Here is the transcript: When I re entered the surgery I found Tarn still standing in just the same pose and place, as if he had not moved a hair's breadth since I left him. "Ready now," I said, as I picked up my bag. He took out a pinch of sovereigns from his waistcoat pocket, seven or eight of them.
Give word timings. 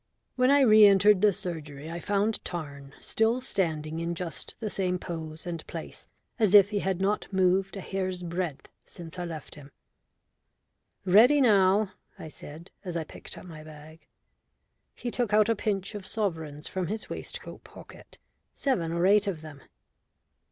When 0.35 0.49
I 0.49 0.61
re 0.61 0.83
entered 0.87 1.21
the 1.21 1.31
surgery 1.31 1.91
I 1.91 1.99
found 1.99 2.43
Tarn 2.43 2.93
still 2.99 3.39
standing 3.39 3.99
in 3.99 4.15
just 4.15 4.55
the 4.59 4.71
same 4.71 4.97
pose 4.97 5.45
and 5.45 5.63
place, 5.67 6.07
as 6.39 6.55
if 6.55 6.71
he 6.71 6.79
had 6.79 6.99
not 6.99 7.31
moved 7.31 7.77
a 7.77 7.81
hair's 7.81 8.23
breadth 8.23 8.67
since 8.83 9.19
I 9.19 9.25
left 9.25 9.53
him. 9.53 9.71
"Ready 11.05 11.39
now," 11.39 11.91
I 12.17 12.29
said, 12.29 12.71
as 12.83 12.97
I 12.97 13.03
picked 13.03 13.37
up 13.37 13.45
my 13.45 13.63
bag. 13.63 14.07
He 14.95 15.11
took 15.11 15.35
out 15.35 15.49
a 15.49 15.55
pinch 15.55 15.93
of 15.93 16.07
sovereigns 16.07 16.67
from 16.67 16.87
his 16.87 17.07
waistcoat 17.07 17.63
pocket, 17.63 18.17
seven 18.55 18.91
or 18.91 19.05
eight 19.05 19.27
of 19.27 19.41
them. 19.41 19.61